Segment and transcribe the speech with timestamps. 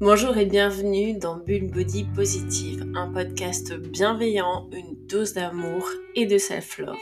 [0.00, 6.36] Bonjour et bienvenue dans Bulle Body Positive, un podcast bienveillant, une dose d'amour et de
[6.36, 6.96] self-love.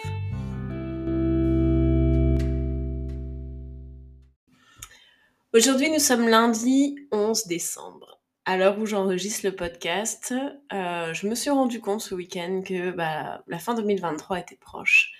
[5.54, 8.20] Aujourd'hui, nous sommes lundi 11 décembre.
[8.44, 10.34] À l'heure où j'enregistre le podcast,
[10.74, 15.12] euh, je me suis rendu compte ce week-end que bah, la fin 2023 était proche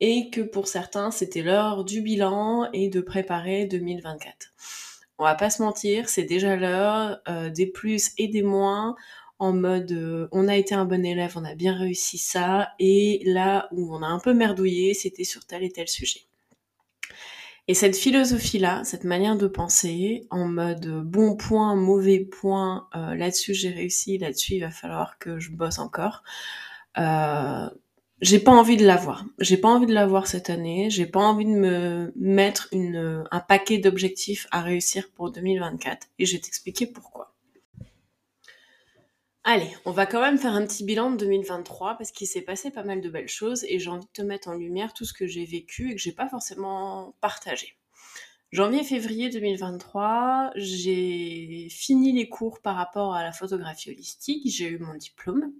[0.00, 4.54] et que pour certains, c'était l'heure du bilan et de préparer 2024
[5.20, 8.96] on va pas se mentir, c'est déjà l'heure euh, des plus et des moins
[9.38, 13.20] en mode euh, on a été un bon élève, on a bien réussi ça, et
[13.26, 16.20] là où on a un peu merdouillé, c'était sur tel et tel sujet.
[17.68, 23.52] Et cette philosophie-là, cette manière de penser, en mode bon point, mauvais point, euh, là-dessus
[23.52, 26.22] j'ai réussi, là-dessus il va falloir que je bosse encore,
[28.20, 29.24] j'ai pas envie de l'avoir.
[29.38, 30.90] J'ai pas envie de l'avoir cette année.
[30.90, 36.08] J'ai pas envie de me mettre une, un paquet d'objectifs à réussir pour 2024.
[36.18, 37.34] Et je vais t'expliquer pourquoi.
[39.42, 42.70] Allez, on va quand même faire un petit bilan de 2023 parce qu'il s'est passé
[42.70, 45.14] pas mal de belles choses et j'ai envie de te mettre en lumière tout ce
[45.14, 47.74] que j'ai vécu et que j'ai pas forcément partagé.
[48.52, 54.94] Janvier-février 2023, j'ai fini les cours par rapport à la photographie holistique, j'ai eu mon
[54.94, 55.52] diplôme.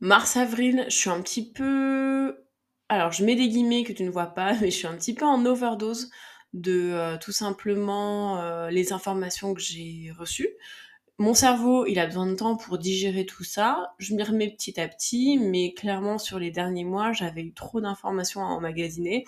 [0.00, 2.44] Mars-avril, je suis un petit peu...
[2.88, 5.14] Alors, je mets des guillemets que tu ne vois pas, mais je suis un petit
[5.14, 6.10] peu en overdose
[6.54, 10.50] de euh, tout simplement euh, les informations que j'ai reçues.
[11.18, 13.92] Mon cerveau, il a besoin de temps pour digérer tout ça.
[13.98, 17.80] Je m'y remets petit à petit, mais clairement, sur les derniers mois, j'avais eu trop
[17.80, 19.24] d'informations à emmagasiner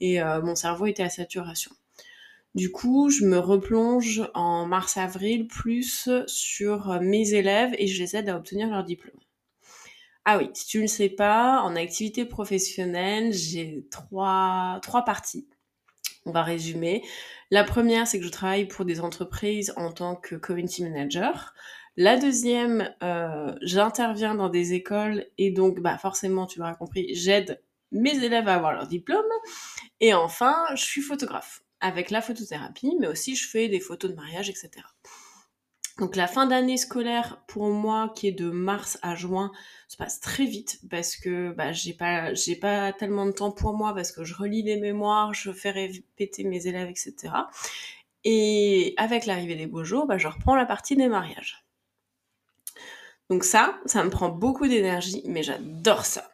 [0.00, 1.72] et euh, mon cerveau était à saturation.
[2.54, 8.28] Du coup, je me replonge en mars-avril plus sur mes élèves et je les aide
[8.28, 9.16] à obtenir leur diplôme.
[10.24, 15.48] Ah oui, si tu ne le sais pas, en activité professionnelle, j'ai trois, parties.
[16.26, 17.02] On va résumer.
[17.50, 21.54] La première, c'est que je travaille pour des entreprises en tant que community manager.
[21.96, 27.62] La deuxième, euh, j'interviens dans des écoles et donc, bah, forcément, tu l'auras compris, j'aide
[27.90, 29.24] mes élèves à avoir leur diplôme.
[30.00, 34.16] Et enfin, je suis photographe avec la photothérapie, mais aussi je fais des photos de
[34.16, 34.70] mariage, etc.
[36.00, 39.52] Donc la fin d'année scolaire pour moi qui est de mars à juin
[39.86, 43.74] se passe très vite parce que bah, j'ai pas j'ai pas tellement de temps pour
[43.74, 47.34] moi parce que je relis les mémoires, je fais répéter mes élèves, etc.
[48.24, 51.66] Et avec l'arrivée des beaux jours, bah, je reprends la partie des mariages.
[53.28, 56.32] Donc ça, ça me prend beaucoup d'énergie, mais j'adore ça.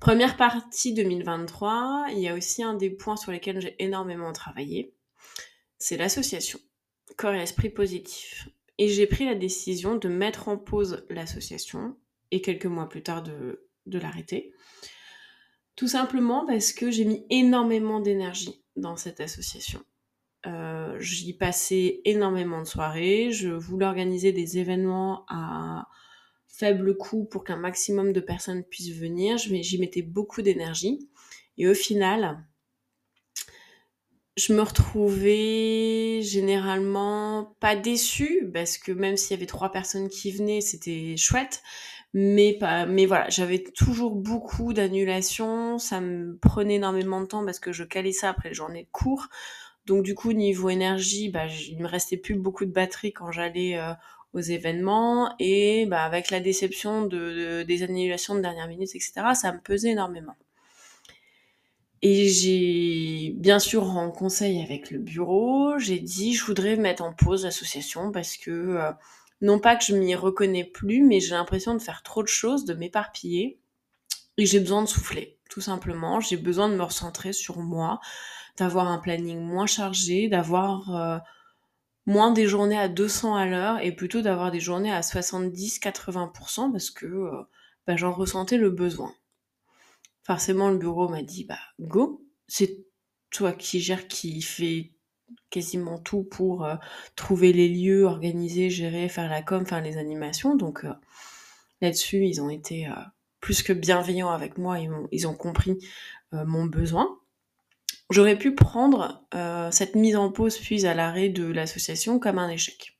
[0.00, 4.92] Première partie 2023, il y a aussi un des points sur lesquels j'ai énormément travaillé,
[5.78, 6.60] c'est l'association
[7.16, 8.48] corps et esprit positif.
[8.78, 11.96] Et j'ai pris la décision de mettre en pause l'association
[12.30, 14.52] et quelques mois plus tard de, l'arrêter.
[15.76, 19.80] Tout simplement parce que j'ai mis énormément d'énergie dans cette association.
[20.46, 25.88] Euh, j'y passais énormément de soirées, je voulais organiser des événements à
[26.48, 31.08] faible coût pour qu'un maximum de personnes puissent venir, j'y mettais beaucoup d'énergie.
[31.56, 32.44] Et au final,
[34.36, 40.32] je me retrouvais généralement pas déçue parce que même s'il y avait trois personnes qui
[40.32, 41.62] venaient, c'était chouette.
[42.14, 45.78] Mais pas, mais voilà, j'avais toujours beaucoup d'annulations.
[45.78, 48.88] Ça me prenait énormément de temps parce que je calais ça après les journées de
[48.92, 49.28] cours.
[49.86, 53.78] Donc du coup, niveau énergie, bah, il me restait plus beaucoup de batterie quand j'allais
[53.78, 53.92] euh,
[54.32, 55.34] aux événements.
[55.38, 59.90] Et bah, avec la déception de, des annulations de dernière minute, etc., ça me pesait
[59.90, 60.36] énormément.
[62.06, 67.14] Et j'ai bien sûr en conseil avec le bureau, j'ai dit je voudrais mettre en
[67.14, 68.92] pause l'association parce que euh,
[69.40, 72.66] non pas que je m'y reconnais plus, mais j'ai l'impression de faire trop de choses,
[72.66, 73.58] de m'éparpiller.
[74.36, 76.20] Et j'ai besoin de souffler, tout simplement.
[76.20, 78.00] J'ai besoin de me recentrer sur moi,
[78.58, 81.18] d'avoir un planning moins chargé, d'avoir euh,
[82.04, 86.90] moins des journées à 200 à l'heure et plutôt d'avoir des journées à 70-80% parce
[86.90, 87.42] que euh,
[87.86, 89.14] bah, j'en ressentais le besoin
[90.24, 92.84] forcément le bureau m'a dit bah go, c'est
[93.30, 94.92] toi qui gères, qui fait
[95.50, 96.74] quasiment tout pour euh,
[97.16, 100.56] trouver les lieux, organiser, gérer, faire la com, faire les animations.
[100.56, 100.92] Donc euh,
[101.80, 102.94] là-dessus, ils ont été euh,
[103.40, 105.78] plus que bienveillants avec moi, ils, ils ont compris
[106.32, 107.20] mon besoin.
[108.10, 109.24] J'aurais pu prendre
[109.70, 112.93] cette mise en pause puis à l'arrêt de l'association comme un échec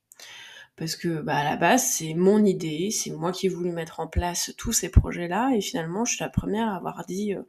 [0.77, 4.01] parce que bah, à la base c'est mon idée, c'est moi qui ai voulu mettre
[4.01, 7.43] en place tous ces projets-là et finalement je suis la première à avoir dit euh,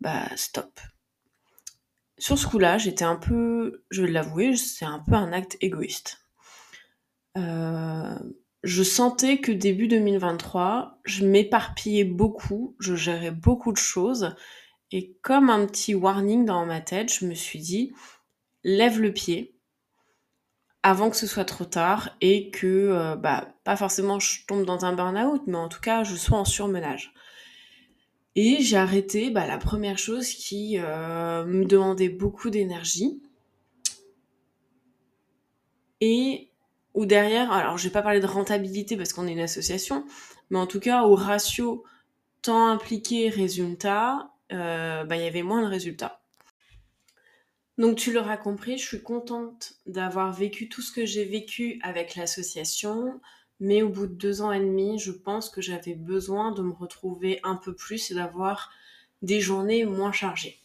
[0.00, 0.80] bah stop.
[2.18, 6.20] Sur ce coup-là, j'étais un peu, je vais l'avouer, c'est un peu un acte égoïste.
[7.36, 8.16] Euh,
[8.62, 14.36] je sentais que début 2023, je m'éparpillais beaucoup, je gérais beaucoup de choses
[14.92, 17.92] et comme un petit warning dans ma tête, je me suis dit
[18.62, 19.56] lève le pied,
[20.82, 24.84] avant que ce soit trop tard et que, euh, bah, pas forcément je tombe dans
[24.84, 27.12] un burn-out, mais en tout cas, je sois en surmenage.
[28.34, 33.20] Et j'ai arrêté bah, la première chose qui euh, me demandait beaucoup d'énergie.
[36.00, 36.50] Et
[36.94, 40.04] ou derrière, alors je vais pas parler de rentabilité parce qu'on est une association,
[40.50, 41.84] mais en tout cas au ratio
[42.42, 46.21] temps impliqué résultat, euh, bah, il y avait moins de résultats.
[47.78, 52.16] Donc tu l'auras compris, je suis contente d'avoir vécu tout ce que j'ai vécu avec
[52.16, 53.20] l'association,
[53.60, 56.72] mais au bout de deux ans et demi, je pense que j'avais besoin de me
[56.72, 58.70] retrouver un peu plus et d'avoir
[59.22, 60.60] des journées moins chargées.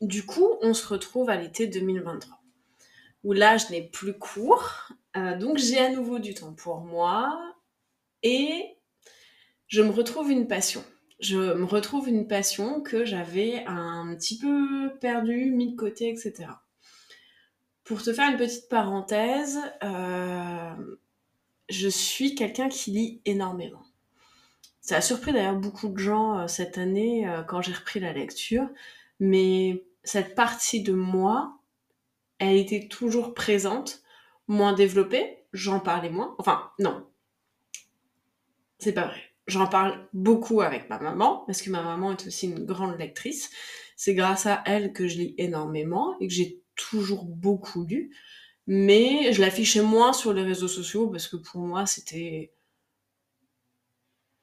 [0.00, 2.38] Du coup, on se retrouve à l'été 2023,
[3.22, 7.54] où là, je n'ai plus cours, euh, donc j'ai à nouveau du temps pour moi,
[8.22, 8.76] et
[9.68, 10.84] je me retrouve une passion
[11.20, 16.48] je me retrouve une passion que j'avais un petit peu perdue, mis de côté, etc.
[17.84, 20.96] Pour te faire une petite parenthèse, euh,
[21.68, 23.82] je suis quelqu'un qui lit énormément.
[24.80, 28.12] Ça a surpris d'ailleurs beaucoup de gens euh, cette année euh, quand j'ai repris la
[28.12, 28.68] lecture,
[29.20, 31.58] mais cette partie de moi,
[32.38, 34.02] elle était toujours présente,
[34.48, 36.34] moins développée, j'en parlais moins.
[36.38, 37.06] Enfin, non,
[38.78, 42.46] c'est pas vrai j'en parle beaucoup avec ma maman, parce que ma maman est aussi
[42.46, 43.50] une grande lectrice.
[43.96, 48.14] C'est grâce à elle que je lis énormément et que j'ai toujours beaucoup lu.
[48.66, 52.52] Mais je l'affichais moins sur les réseaux sociaux parce que pour moi, c'était.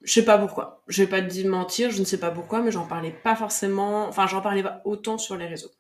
[0.02, 0.84] Je sais pas pourquoi.
[0.88, 4.08] Je vais pas te mentir, je ne sais pas pourquoi, mais j'en parlais pas forcément.
[4.08, 5.72] Enfin, j'en parlais pas autant sur les réseaux.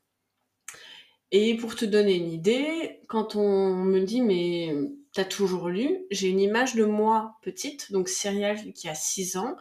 [1.32, 4.76] Et pour te donner une idée, quand on me dit, mais
[5.14, 9.58] t'as toujours lu, j'ai une image de moi petite, donc Cyrielle qui a 6 ans,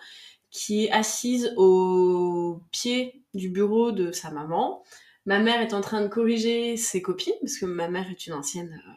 [0.51, 4.83] qui est assise au pied du bureau de sa maman.
[5.27, 8.33] Ma mère est en train de corriger ses copines, parce que ma mère est une
[8.33, 8.93] ancienne euh,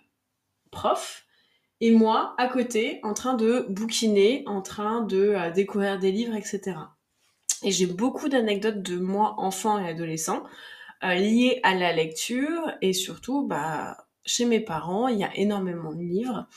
[0.71, 1.25] prof.
[1.81, 6.35] Et moi, à côté, en train de bouquiner, en train de euh, découvrir des livres,
[6.35, 6.77] etc.
[7.63, 10.43] Et j'ai beaucoup d'anecdotes de moi, enfant et adolescent,
[11.03, 15.93] euh, liées à la lecture et surtout bah, chez mes parents, il y a énormément
[15.93, 16.47] de livres.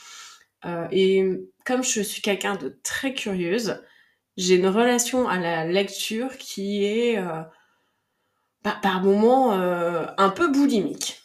[0.65, 1.23] Euh, et
[1.65, 3.83] comme je suis quelqu'un de très curieuse,
[4.37, 7.41] j'ai une relation à la lecture qui est euh,
[8.63, 11.21] bah, par moments euh, un peu boulimique.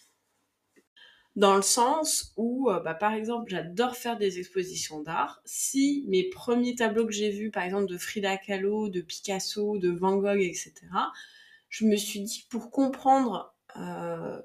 [1.34, 5.40] Dans le sens où, bah, par exemple, j'adore faire des expositions d'art.
[5.46, 9.90] Si mes premiers tableaux que j'ai vus, par exemple de Frida Kahlo, de Picasso, de
[9.90, 10.74] Van Gogh, etc.,
[11.70, 13.54] je me suis dit, pour comprendre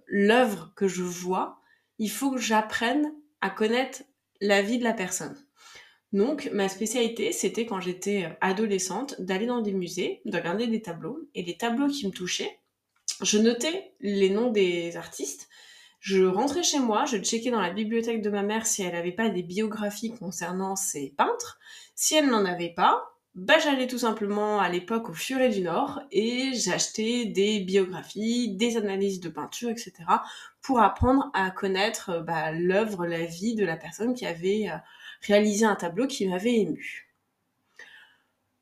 [0.07, 1.59] l'œuvre que je vois,
[1.99, 4.03] il faut que j'apprenne à connaître
[4.41, 5.35] la vie de la personne.
[6.13, 10.81] Donc, ma spécialité, c'était quand j'étais euh, adolescente, d'aller dans des musées, de regarder des
[10.81, 12.59] tableaux, et les tableaux qui me touchaient,
[13.21, 15.49] je notais les noms des artistes,
[15.99, 19.11] je rentrais chez moi, je checkais dans la bibliothèque de ma mère si elle n'avait
[19.11, 21.59] pas des biographies concernant ces peintres.
[21.95, 26.01] Si elle n'en avait pas, bah, j'allais tout simplement à l'époque au Furet du Nord
[26.11, 29.93] et j'achetais des biographies, des analyses de peinture, etc.
[30.59, 34.77] pour apprendre à connaître euh, bah, l'œuvre, la vie de la personne qui avait euh,
[35.21, 37.07] réalisé un tableau qui m'avait ému.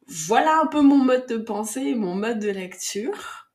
[0.07, 3.49] Voilà un peu mon mode de pensée, mon mode de lecture.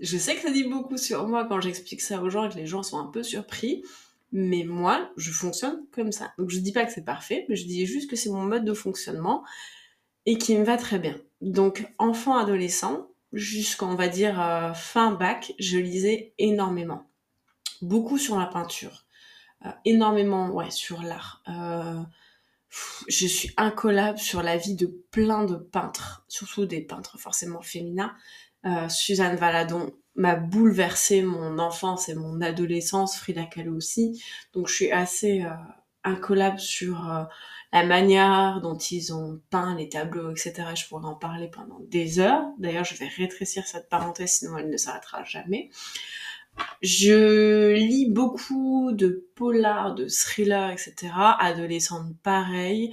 [0.00, 2.58] Je sais que ça dit beaucoup sur moi quand j'explique ça aux gens et que
[2.58, 3.84] les gens sont un peu surpris,
[4.32, 6.32] mais moi, je fonctionne comme ça.
[6.36, 8.64] Donc je dis pas que c'est parfait, mais je dis juste que c'est mon mode
[8.64, 9.44] de fonctionnement
[10.26, 11.16] et qui me va très bien.
[11.40, 17.06] Donc enfant, adolescent, jusqu'en va dire euh, fin bac, je lisais énormément.
[17.82, 19.04] Beaucoup sur la peinture.
[19.66, 21.42] Euh, énormément ouais, sur l'art.
[21.48, 22.00] Euh,
[23.08, 28.14] je suis incollable sur la vie de plein de peintres, surtout des peintres forcément féminins.
[28.88, 34.22] Suzanne Valadon m'a bouleversé mon enfance et mon adolescence, Frida Kahlo aussi.
[34.52, 35.44] Donc je suis assez
[36.04, 37.26] incollable sur
[37.72, 40.54] la manière dont ils ont peint les tableaux, etc.
[40.74, 42.44] Je pourrais en parler pendant des heures.
[42.58, 45.70] D'ailleurs, je vais rétrécir cette parenthèse, sinon elle ne s'arrêtera jamais.
[46.82, 51.12] Je lis beaucoup de polars, de thrillers, etc.
[51.38, 52.92] Adolescente, pareil.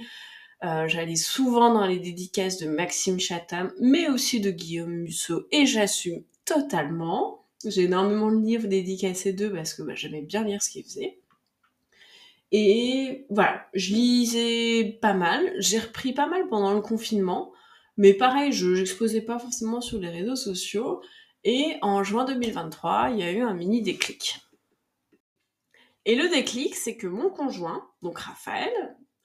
[0.64, 5.66] Euh, J'allais souvent dans les dédicaces de Maxime Chatham, mais aussi de Guillaume Musso, et
[5.66, 7.44] j'assume totalement.
[7.64, 11.17] J'ai énormément de livres dédicacés d'eux parce que bah, j'aimais bien lire ce qu'ils faisaient.
[12.50, 15.52] Et voilà, je lisais pas mal.
[15.58, 17.52] J'ai repris pas mal pendant le confinement.
[17.96, 21.02] Mais pareil, je n'exposais pas forcément sur les réseaux sociaux.
[21.44, 24.40] Et en juin 2023, il y a eu un mini déclic.
[26.04, 28.72] Et le déclic, c'est que mon conjoint, donc Raphaël,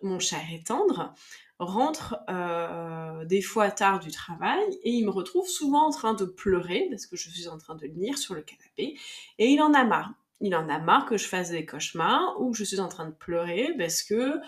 [0.02, 1.14] mon cher et tendre,
[1.60, 6.26] rentre euh, des fois tard du travail et il me retrouve souvent en train de
[6.26, 8.98] pleurer parce que je suis en train de lire sur le canapé
[9.38, 12.52] et il en a marre il en a marre que je fasse des cauchemars ou
[12.52, 14.40] que je suis en train de pleurer parce que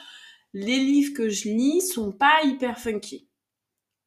[0.53, 3.29] les livres que je lis sont pas hyper funky.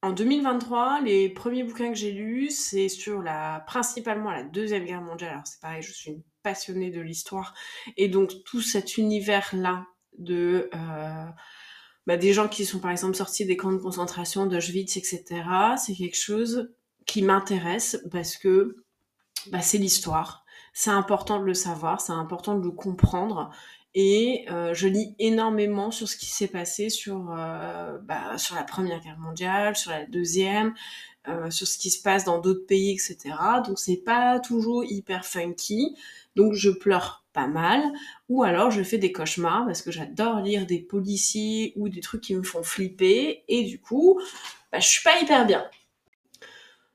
[0.02, 5.00] En 2023, les premiers bouquins que j'ai lus, c'est sur la, principalement la Deuxième Guerre
[5.00, 5.32] mondiale.
[5.32, 7.54] Alors c'est pareil, je suis une passionnée de l'histoire.
[7.96, 9.86] Et donc tout cet univers-là
[10.18, 10.68] de...
[10.74, 11.24] Euh,
[12.06, 15.42] bah, des gens qui sont par exemple sortis des camps de concentration, d'Auschwitz, etc.
[15.76, 16.70] C'est quelque chose
[17.06, 18.76] qui m'intéresse parce que
[19.50, 20.44] bah, c'est l'histoire.
[20.80, 23.50] C'est important de le savoir, c'est important de le comprendre.
[23.96, 29.00] Et euh, je lis énormément sur ce qui s'est passé sur, euh, bah, la Première
[29.00, 30.74] Guerre mondiale, sur la Deuxième,
[31.26, 33.18] euh, sur ce qui se passe dans d'autres pays, etc.
[33.66, 35.96] Donc c'est pas toujours hyper funky.
[36.36, 37.82] Donc je pleure pas mal.
[38.28, 42.20] Ou alors je fais des cauchemars parce que j'adore lire des policiers ou des trucs
[42.20, 43.42] qui me font flipper.
[43.48, 44.20] Et du coup,
[44.70, 45.64] bah, je suis pas hyper bien.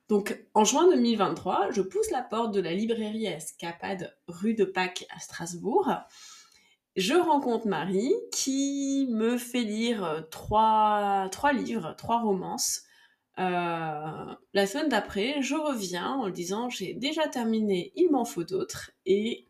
[0.10, 5.05] Donc, en juin 2023, je pousse la porte de la librairie Escapade rue de Pâques
[5.15, 5.89] à Strasbourg.
[6.95, 12.83] Je rencontre Marie qui me fait lire trois, trois livres, trois romances.
[13.39, 18.91] Euh, la semaine d'après, je reviens en disant j'ai déjà terminé, il m'en faut d'autres.
[19.05, 19.48] Et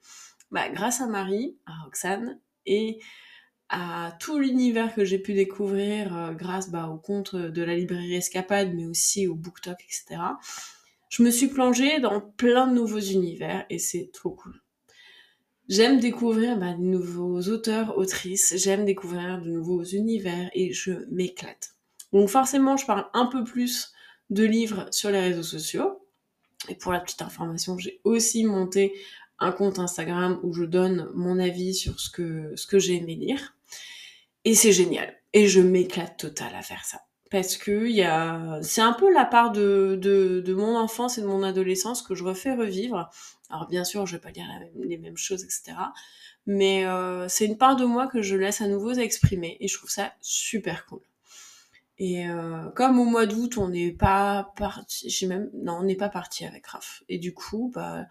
[0.52, 3.00] bah, grâce à Marie, à Roxane et
[3.76, 8.14] à tout l'univers que j'ai pu découvrir euh, grâce bah, au compte de la librairie
[8.14, 10.22] Escapade, mais aussi au BookTok, etc.
[11.10, 14.62] Je me suis plongée dans plein de nouveaux univers et c'est trop cool.
[15.70, 21.72] J'aime découvrir bah, de nouveaux auteurs, autrices, j'aime découvrir de nouveaux univers et je m'éclate.
[22.12, 23.92] Donc forcément, je parle un peu plus
[24.30, 26.00] de livres sur les réseaux sociaux.
[26.70, 28.94] Et pour la petite information, j'ai aussi monté
[29.40, 33.16] un compte Instagram où je donne mon avis sur ce que, ce que j'ai aimé
[33.16, 33.56] lire.
[34.46, 35.16] Et c'est génial.
[35.34, 37.02] Et je m'éclate total à faire ça.
[37.32, 38.60] Parce que y a...
[38.62, 42.24] c'est un peu la part de, de, mon enfance et de mon adolescence que je
[42.24, 43.10] refais revivre.
[43.50, 44.46] Alors bien sûr, je vais pas lire
[44.76, 45.74] les mêmes choses, etc.
[46.46, 49.58] Mais euh, c'est une part de moi que je laisse à nouveau exprimer.
[49.60, 51.02] Et je trouve ça super cool.
[51.98, 55.96] Et euh, comme au mois d'août, on n'est pas parti, j'ai même, non, on n'est
[55.96, 57.04] pas parti avec Raph.
[57.08, 58.06] Et du coup, bah,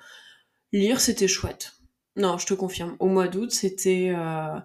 [0.73, 1.75] lire, c'était chouette.
[2.17, 2.97] Non, je te confirme.
[3.01, 4.59] Au mois d'août, c'était euh,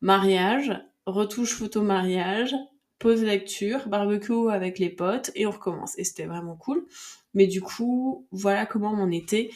[0.00, 0.72] mariage,
[1.06, 2.54] retouche photo mariage,
[2.98, 5.98] pause lecture, barbecue avec les potes et on recommence.
[5.98, 6.86] Et c'était vraiment cool.
[7.34, 9.52] Mais du coup, voilà comment mon été,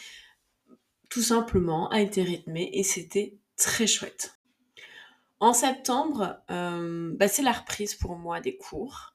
[1.11, 4.39] tout simplement, a été rythmé et c'était très chouette.
[5.39, 9.15] En septembre, euh, bah, c'est la reprise pour moi des cours.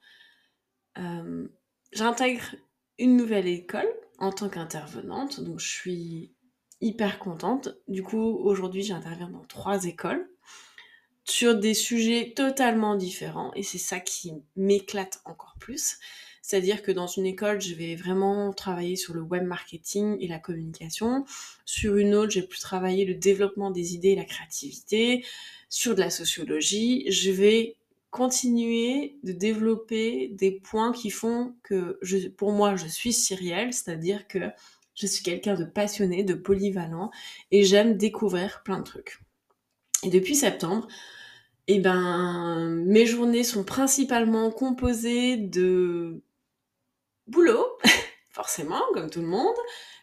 [0.98, 1.48] Euh,
[1.92, 2.56] j'intègre
[3.00, 6.34] une nouvelle école en tant qu'intervenante, donc je suis
[6.80, 7.70] hyper contente.
[7.88, 10.31] Du coup, aujourd'hui, j'interviens dans trois écoles
[11.26, 15.98] sur des sujets totalement différents et c'est ça qui m'éclate encore plus.
[16.42, 20.40] C'est-à-dire que dans une école, je vais vraiment travailler sur le web marketing et la
[20.40, 21.24] communication.
[21.66, 25.24] Sur une autre, j'ai pu travailler le développement des idées et la créativité.
[25.70, 27.78] Sur de la sociologie, je vais
[28.10, 32.00] continuer de développer des points qui font que
[32.36, 34.40] pour moi, je suis Cyrielle, c'est-à-dire que
[34.96, 37.12] je suis quelqu'un de passionné, de polyvalent
[37.52, 39.20] et j'aime découvrir plein de trucs.
[40.04, 40.88] Et depuis septembre,
[41.68, 46.24] eh ben, mes journées sont principalement composées de
[47.28, 47.66] boulot,
[48.30, 49.56] forcément, comme tout le monde,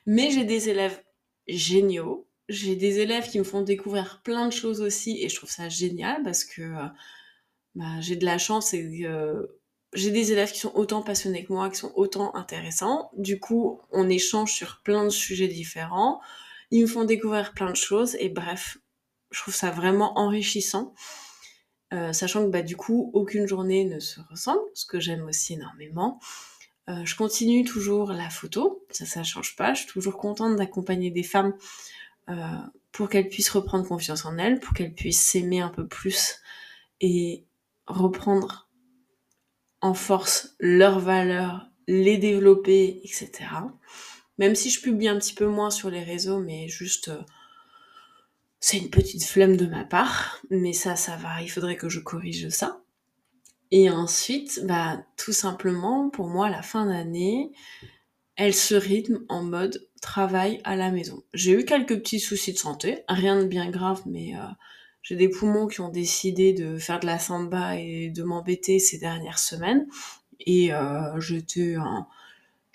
[0.06, 1.02] mais j'ai des élèves
[1.46, 2.26] géniaux.
[2.48, 5.68] J'ai des élèves qui me font découvrir plein de choses aussi et je trouve ça
[5.68, 6.62] génial parce que
[7.74, 9.58] bah, j'ai de la chance et que
[9.92, 13.10] j'ai des élèves qui sont autant passionnés que moi, qui sont autant intéressants.
[13.16, 16.20] Du coup, on échange sur plein de sujets différents.
[16.70, 18.78] Ils me font découvrir plein de choses et bref,
[19.30, 20.94] je trouve ça vraiment enrichissant.
[21.94, 25.54] Euh, sachant que bah, du coup, aucune journée ne se ressemble, ce que j'aime aussi
[25.54, 26.20] énormément.
[26.88, 29.74] Euh, je continue toujours la photo, ça, ça change pas.
[29.74, 31.54] Je suis toujours contente d'accompagner des femmes
[32.28, 32.34] euh,
[32.92, 36.36] pour qu'elles puissent reprendre confiance en elles, pour qu'elles puissent s'aimer un peu plus
[37.00, 37.46] et
[37.86, 38.68] reprendre
[39.80, 43.30] en force leurs valeurs, les développer, etc.
[44.36, 47.10] Même si je publie un petit peu moins sur les réseaux, mais juste
[48.60, 52.00] c'est une petite flemme de ma part, mais ça, ça va, il faudrait que je
[52.00, 52.82] corrige ça.
[53.70, 57.52] Et ensuite, bah, tout simplement, pour moi, la fin d'année,
[58.36, 61.22] elle se rythme en mode travail à la maison.
[61.34, 64.46] J'ai eu quelques petits soucis de santé, rien de bien grave, mais euh,
[65.02, 68.98] j'ai des poumons qui ont décidé de faire de la samba et de m'embêter ces
[68.98, 69.86] dernières semaines.
[70.40, 72.06] Et euh, j'étais un,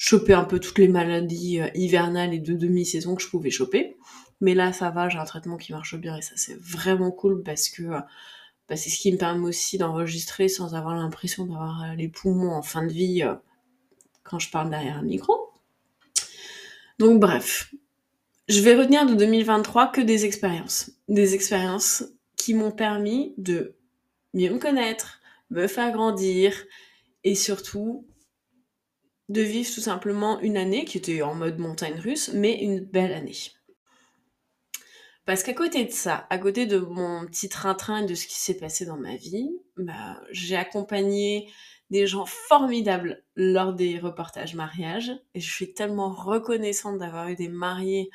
[0.04, 3.96] choper un peu toutes les maladies euh, hivernales et de demi-saison que je pouvais choper.
[4.42, 7.42] Mais là, ça va, j'ai un traitement qui marche bien et ça, c'est vraiment cool
[7.42, 8.00] parce que euh,
[8.68, 12.52] bah, c'est ce qui me permet aussi d'enregistrer sans avoir l'impression d'avoir euh, les poumons
[12.52, 13.24] en fin de vie
[14.24, 15.54] quand je parle derrière un micro.
[17.00, 17.74] Donc bref,
[18.50, 20.92] je vais retenir de 2023 que des expériences.
[21.08, 22.04] Des expériences
[22.36, 23.78] qui m'ont permis de
[24.34, 26.54] mieux me connaître, me faire grandir
[27.24, 28.06] et surtout
[29.30, 33.13] de vivre tout simplement une année qui était en mode montagne russe, mais une belle
[33.13, 33.38] année.
[35.25, 38.39] Parce qu'à côté de ça, à côté de mon petit train-train et de ce qui
[38.39, 41.50] s'est passé dans ma vie, bah, j'ai accompagné
[41.89, 45.12] des gens formidables lors des reportages mariage.
[45.34, 48.10] Et je suis tellement reconnaissante d'avoir eu des mariés,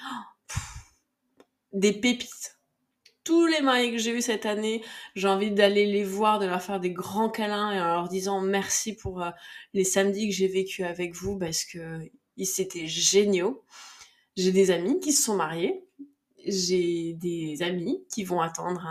[1.72, 2.57] des pépites.
[3.28, 4.82] Tous les mariés que j'ai eus cette année,
[5.14, 8.40] j'ai envie d'aller les voir, de leur faire des grands câlins et en leur disant
[8.40, 9.28] merci pour euh,
[9.74, 11.98] les samedis que j'ai vécu avec vous parce que
[12.42, 13.62] c'était géniaux.
[14.34, 15.84] J'ai des amis qui se sont mariés
[16.46, 18.86] j'ai des amis qui vont attendre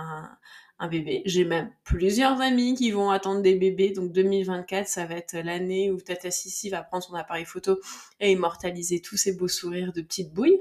[0.80, 1.24] un, bébé.
[1.26, 3.90] J'ai même plusieurs amis qui vont attendre des bébés.
[3.90, 7.80] Donc 2024, ça va être l'année où Tata Sissi va prendre son appareil photo
[8.20, 10.60] et immortaliser tous ces beaux sourires de petite bouille.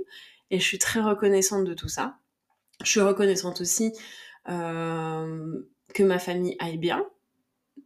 [0.51, 2.17] Et je suis très reconnaissante de tout ça.
[2.85, 3.93] Je suis reconnaissante aussi
[4.49, 5.63] euh,
[5.95, 7.05] que ma famille aille bien.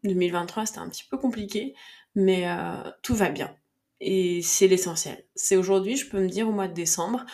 [0.04, 1.74] 2023, c'était un petit peu compliqué,
[2.14, 3.54] mais euh, tout va bien.
[4.00, 5.24] Et c'est l'essentiel.
[5.34, 7.24] C'est aujourd'hui, je peux me dire au mois de décembre,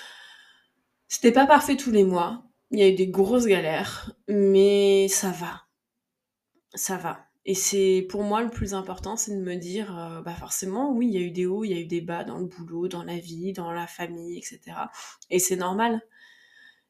[1.08, 2.44] c'était pas parfait tous les mois.
[2.72, 5.62] Il y a eu des grosses galères, mais ça va.
[6.74, 7.26] Ça va.
[7.44, 11.06] Et c'est pour moi le plus important, c'est de me dire, euh, bah forcément, oui,
[11.06, 12.88] il y a eu des hauts, il y a eu des bas dans le boulot,
[12.88, 14.60] dans la vie, dans la famille, etc.
[15.30, 16.02] Et c'est normal.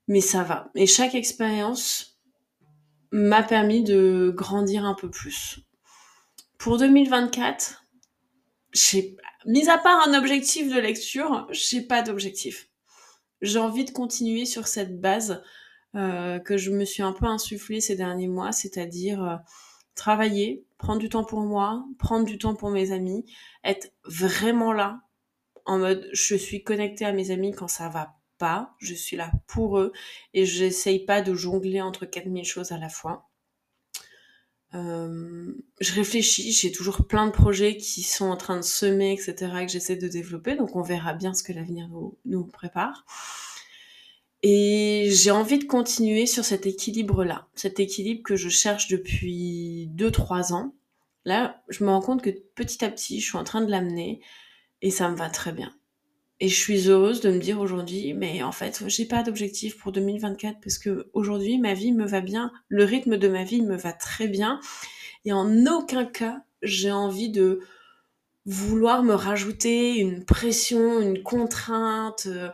[0.08, 0.70] Mais ça va.
[0.75, 2.18] Et chaque expérience
[3.10, 5.60] m'a permis de grandir un peu plus.
[6.58, 7.84] Pour 2024,
[8.72, 12.68] j'ai, mis à part un objectif de lecture, j'ai pas d'objectif
[13.42, 15.42] j'ai envie de continuer sur cette base
[15.94, 19.36] euh, que je me suis un peu insufflée ces derniers mois, c'est-à-dire euh,
[19.94, 23.25] travailler, prendre du temps pour moi, prendre du temps pour mes amis,
[23.64, 25.00] être vraiment là,
[25.64, 29.30] en mode je suis connectée à mes amis quand ça va pas, je suis là
[29.46, 29.92] pour eux
[30.34, 33.28] et j'essaye pas de jongler entre 4000 choses à la fois.
[34.75, 39.34] Euh, je réfléchis, j'ai toujours plein de projets qui sont en train de semer, etc.,
[39.62, 43.06] que j'essaie de développer, donc on verra bien ce que l'avenir nous, nous, prépare.
[44.42, 50.52] Et j'ai envie de continuer sur cet équilibre-là, cet équilibre que je cherche depuis 2-3
[50.52, 50.75] ans.
[51.25, 54.20] Là, je me rends compte que petit à petit, je suis en train de l'amener
[54.82, 55.72] et ça me va très bien.
[56.38, 59.90] Et je suis heureuse de me dire aujourd'hui, mais en fait, j'ai pas d'objectif pour
[59.92, 63.76] 2024 parce que aujourd'hui, ma vie me va bien, le rythme de ma vie me
[63.76, 64.60] va très bien.
[65.25, 67.60] Et en aucun cas, j'ai envie de
[68.44, 72.50] vouloir me rajouter une pression, une contrainte, euh,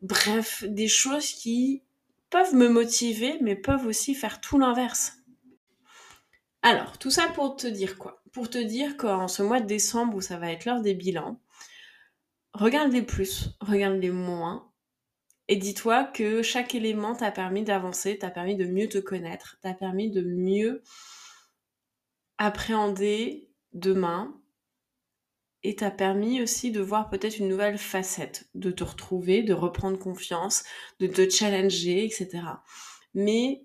[0.00, 1.82] bref, des choses qui
[2.30, 5.18] peuvent me motiver, mais peuvent aussi faire tout l'inverse.
[6.62, 8.22] Alors, tout ça pour te dire quoi?
[8.32, 11.38] Pour te dire qu'en ce mois de décembre où ça va être l'heure des bilans,
[12.56, 14.72] regarde les plus, regarde les moins,
[15.48, 19.74] et dis-toi que chaque élément t'a permis d'avancer, t'a permis de mieux te connaître, t'a
[19.74, 20.82] permis de mieux
[22.38, 24.40] appréhender demain,
[25.62, 29.98] et t'a permis aussi de voir peut-être une nouvelle facette, de te retrouver, de reprendre
[29.98, 30.64] confiance,
[31.00, 32.42] de te challenger, etc.
[33.14, 33.64] Mais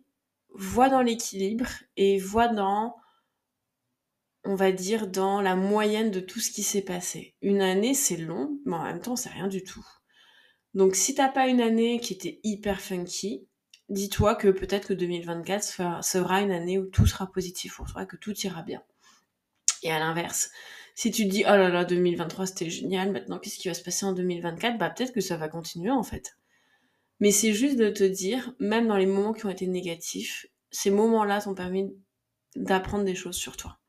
[0.49, 2.95] vois dans l'équilibre et vois dans
[4.43, 7.35] on va dire, dans la moyenne de tout ce qui s'est passé.
[7.41, 9.85] Une année, c'est long, mais en même temps, c'est rien du tout.
[10.73, 13.47] Donc, si t'as pas une année qui était hyper funky,
[13.89, 18.15] dis-toi que peut-être que 2024 sera une année où tout sera positif pour toi, que
[18.15, 18.81] tout ira bien.
[19.83, 20.51] Et à l'inverse,
[20.95, 23.83] si tu te dis, oh là là, 2023 c'était génial, maintenant qu'est-ce qui va se
[23.83, 26.37] passer en 2024 Bah peut-être que ça va continuer en fait.
[27.19, 30.91] Mais c'est juste de te dire, même dans les moments qui ont été négatifs, ces
[30.91, 31.91] moments-là t'ont permis
[32.55, 33.80] d'apprendre des choses sur toi.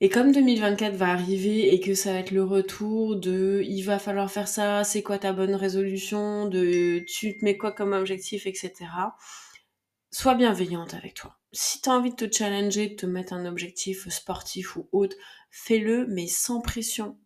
[0.00, 3.98] Et comme 2024 va arriver et que ça va être le retour de il va
[3.98, 8.46] falloir faire ça, c'est quoi ta bonne résolution, de tu te mets quoi comme objectif,
[8.46, 8.72] etc.
[10.12, 11.36] Sois bienveillante avec toi.
[11.50, 15.16] Si tu as envie de te challenger, de te mettre un objectif sportif ou autre,
[15.50, 17.18] fais-le, mais sans pression.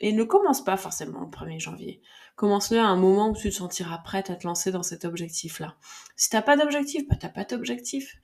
[0.00, 2.02] Et ne commence pas forcément le 1er janvier.
[2.34, 5.76] Commence-le à un moment où tu te sentiras prête à te lancer dans cet objectif-là.
[6.16, 8.16] Si t'as pas d'objectif, bah t'as pas d'objectif.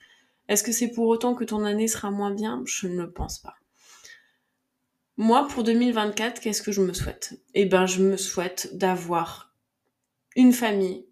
[0.50, 2.62] Est-ce que c'est pour autant que ton année sera moins bien?
[2.66, 3.54] Je ne le pense pas.
[5.16, 7.40] Moi, pour 2024, qu'est-ce que je me souhaite?
[7.54, 9.54] Eh ben, je me souhaite d'avoir
[10.34, 11.06] une famille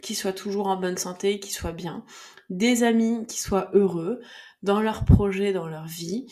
[0.00, 2.04] qui soit toujours en bonne santé, qui soit bien,
[2.50, 4.20] des amis qui soient heureux
[4.62, 6.26] dans leurs projets, dans leur vie.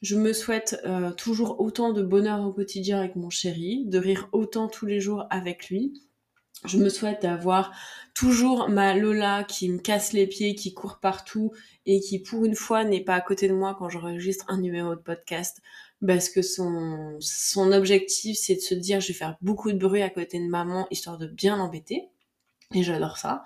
[0.00, 4.28] Je me souhaite euh, toujours autant de bonheur au quotidien avec mon chéri, de rire
[4.32, 6.02] autant tous les jours avec lui.
[6.64, 7.72] Je me souhaite d'avoir
[8.14, 11.52] toujours ma Lola qui me casse les pieds, qui court partout
[11.86, 14.94] et qui pour une fois n'est pas à côté de moi quand j'enregistre un numéro
[14.94, 15.60] de podcast
[16.06, 20.02] parce que son, son objectif, c'est de se dire je vais faire beaucoup de bruit
[20.02, 22.08] à côté de maman histoire de bien l'embêter.
[22.74, 23.42] Et j'adore ça.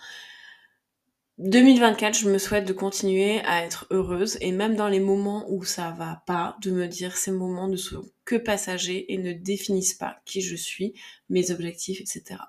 [1.39, 5.65] 2024, je me souhaite de continuer à être heureuse et même dans les moments où
[5.65, 9.93] ça va pas, de me dire ces moments ne sont que passagers et ne définissent
[9.93, 10.95] pas qui je suis,
[11.29, 12.41] mes objectifs, etc.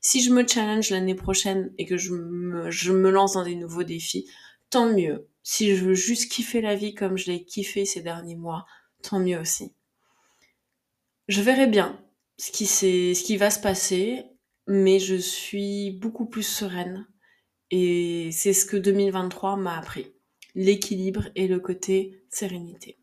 [0.00, 4.28] Si je me challenge l'année prochaine et que je me, lance dans des nouveaux défis,
[4.70, 5.26] tant mieux.
[5.42, 8.64] Si je veux juste kiffer la vie comme je l'ai kiffé ces derniers mois,
[9.02, 9.72] tant mieux aussi.
[11.26, 12.00] Je verrai bien
[12.38, 14.24] ce qui, ce qui va se passer,
[14.68, 17.08] mais je suis beaucoup plus sereine
[17.70, 20.12] et c'est ce que 2023 m'a appris.
[20.54, 22.98] L'équilibre et le côté sérénité.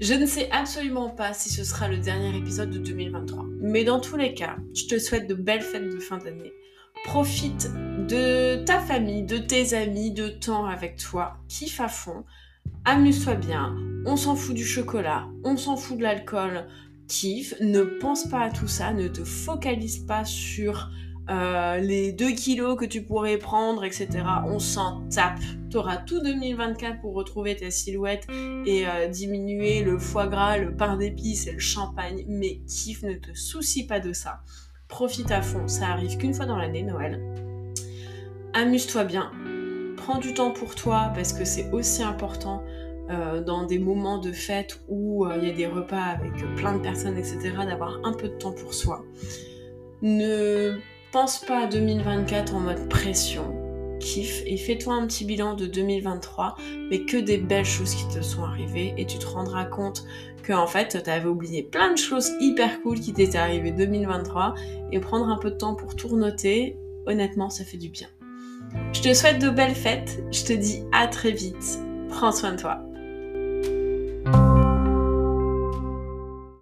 [0.00, 3.44] Je ne sais absolument pas si ce sera le dernier épisode de 2023.
[3.60, 6.52] Mais dans tous les cas, je te souhaite de belles fêtes de fin d'année.
[7.04, 7.68] Profite
[8.08, 11.38] de ta famille, de tes amis, de temps avec toi.
[11.48, 12.24] Kiffe à fond
[12.84, 16.66] amuse-toi bien, on s'en fout du chocolat, on s'en fout de l'alcool,
[17.08, 20.90] kiffe, ne pense pas à tout ça, ne te focalise pas sur
[21.30, 24.08] euh, les 2 kilos que tu pourrais prendre, etc.
[24.46, 25.40] On s'en tape.
[25.70, 28.26] Tu auras tout 2024 pour retrouver ta silhouette
[28.64, 32.24] et euh, diminuer le foie gras, le pain d'épices et le champagne.
[32.28, 34.40] Mais kiffe, ne te soucie pas de ça.
[34.88, 37.20] Profite à fond, ça arrive qu'une fois dans l'année, Noël.
[38.54, 39.30] Amuse-toi bien,
[39.98, 42.62] prends du temps pour toi parce que c'est aussi important
[43.10, 46.76] euh, dans des moments de fête où euh, il y a des repas avec plein
[46.76, 49.04] de personnes, etc., d'avoir un peu de temps pour soi.
[50.02, 50.78] Ne
[51.12, 53.54] pense pas à 2024 en mode pression.
[54.00, 56.56] Kiffe et fais-toi un petit bilan de 2023,
[56.90, 60.04] mais que des belles choses qui te sont arrivées et tu te rendras compte
[60.44, 64.54] que en fait tu avais oublié plein de choses hyper cool qui t'étaient arrivées 2023
[64.92, 68.08] et prendre un peu de temps pour tout noter, honnêtement ça fait du bien.
[68.92, 70.22] Je te souhaite de belles fêtes.
[70.30, 71.78] Je te dis à très vite.
[72.08, 72.87] Prends soin de toi.